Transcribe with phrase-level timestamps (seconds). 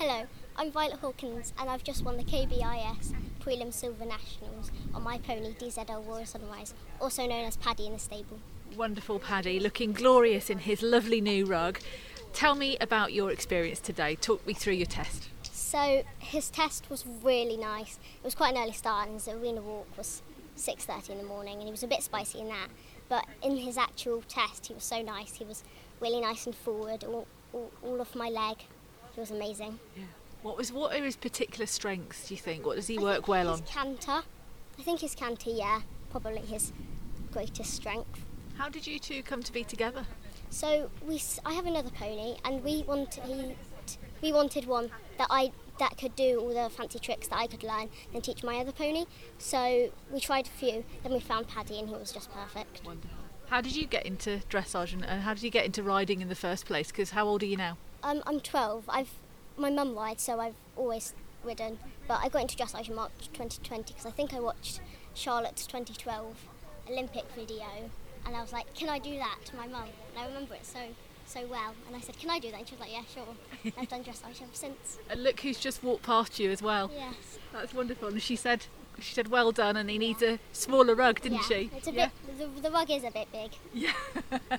[0.00, 5.18] Hello, I'm Violet Hawkins and I've just won the KBIS Prelim Silver Nationals on my
[5.18, 8.38] pony DZL Royal Sunrise, also known as Paddy in the stable.
[8.76, 11.80] Wonderful Paddy, looking glorious in his lovely new rug.
[12.32, 14.14] Tell me about your experience today.
[14.14, 15.30] Talk me through your test.
[15.42, 17.98] So his test was really nice.
[18.22, 20.22] It was quite an early start and his arena walk was
[20.56, 22.68] 6.30 in the morning and he was a bit spicy in that.
[23.08, 25.34] But in his actual test he was so nice.
[25.34, 25.64] He was
[26.00, 28.58] really nice and forward, all, all, all off my leg.
[29.18, 29.80] He was amazing.
[29.96, 30.04] Yeah.
[30.42, 32.28] What was what are his particular strengths?
[32.28, 32.64] Do you think?
[32.64, 33.66] What does he I work well his on?
[33.66, 34.22] Canter.
[34.78, 35.80] I think his canter, yeah,
[36.12, 36.72] probably his
[37.32, 38.24] greatest strength.
[38.58, 40.06] How did you two come to be together?
[40.50, 43.56] So we, I have another pony, and we wanted, he,
[44.22, 45.50] we wanted one that I
[45.80, 48.70] that could do all the fancy tricks that I could learn and teach my other
[48.70, 49.06] pony.
[49.38, 52.84] So we tried a few, then we found Paddy, and he was just perfect.
[52.84, 53.18] Wonderful.
[53.48, 56.28] How did you get into dressage and, and how did you get into riding in
[56.28, 56.92] the first place?
[56.92, 57.78] Because how old are you now?
[58.02, 58.84] Um, I'm 12.
[58.88, 59.10] I've
[59.56, 61.78] my mum rides, so I've always ridden.
[62.06, 64.80] But I got into dressage in March 2020 because I think I watched
[65.14, 66.36] Charlotte's 2012
[66.88, 67.90] Olympic video,
[68.24, 70.64] and I was like, "Can I do that?" to my mum, and I remember it
[70.64, 70.78] so
[71.28, 71.74] so well.
[71.86, 74.02] And I said, "Can I do that?" And she was like, "Yeah, sure." I've done
[74.02, 74.98] dressage ever since.
[75.10, 76.90] And look who's just walked past you as well.
[76.94, 77.38] Yes.
[77.52, 78.08] That's wonderful.
[78.08, 78.66] And she said
[79.00, 81.56] she said well done and he needs a smaller rug, didn't yeah.
[81.56, 81.70] she?
[81.76, 82.10] It's a yeah.
[82.26, 82.54] bit.
[82.54, 83.52] The, the rug is a bit big.
[83.72, 83.92] Yeah.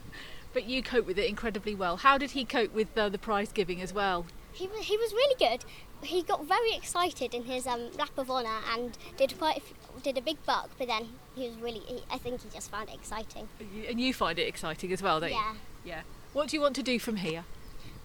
[0.54, 1.98] but you cope with it incredibly well.
[1.98, 4.26] How did he cope with uh, the prize giving as well?
[4.54, 5.64] He was, he was really good.
[6.02, 10.04] He got very excited in his um, lap of honour and did quite a f-
[10.04, 11.80] did a big buck, but then he was really.
[11.80, 13.48] He, I think he just found it exciting.
[13.88, 15.52] And you find it exciting as well, don't Yeah.
[15.54, 15.58] you?
[15.86, 15.96] Yeah.
[15.98, 16.02] Yeah.
[16.34, 17.44] What do you want to do from here?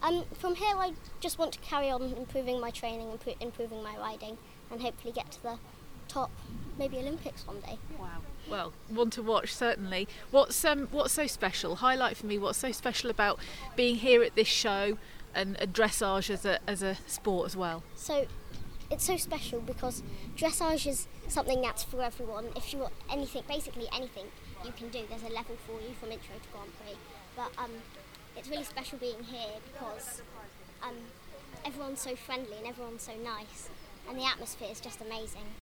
[0.03, 3.97] Um, from here, I just want to carry on improving my training, impro- improving my
[3.97, 4.39] riding,
[4.70, 5.59] and hopefully get to the
[6.09, 6.31] top,
[6.78, 7.78] maybe Olympics one day.
[7.98, 8.09] Wow.
[8.50, 10.06] Well, one to watch certainly.
[10.31, 11.77] What's um what's so special?
[11.77, 13.39] Highlight for me what's so special about
[13.77, 14.98] being here at this show
[15.35, 17.83] and, and dressage as a as a sport as well.
[17.95, 18.27] So
[18.91, 20.03] it's so special because
[20.37, 22.47] dressage is something that's for everyone.
[22.57, 24.27] If you want anything, basically anything
[24.65, 26.97] you can do, there's a level for you from intro to Grand Prix.
[27.37, 27.71] But um,
[28.37, 30.23] it's really special being here because
[30.83, 30.94] um,
[31.65, 33.69] everyone's so friendly and everyone's so nice,
[34.09, 35.63] and the atmosphere is just amazing.